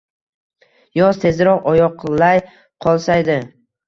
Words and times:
Yoz 0.99 1.19
tezroq 1.23 1.67
oyoqlayqolsaydi 1.71 3.37